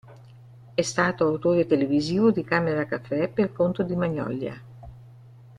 [0.73, 4.59] È stato autore televisivo di "Camera Café" per conto di Magnolia.